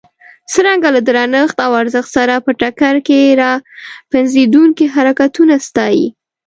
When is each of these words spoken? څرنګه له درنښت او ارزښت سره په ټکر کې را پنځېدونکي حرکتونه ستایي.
څرنګه 0.51 0.89
له 0.95 1.01
درنښت 1.07 1.57
او 1.65 1.71
ارزښت 1.81 2.09
سره 2.17 2.35
په 2.45 2.51
ټکر 2.61 2.95
کې 3.07 3.19
را 3.41 3.51
پنځېدونکي 4.11 4.85
حرکتونه 4.95 5.55
ستایي. 5.67 6.07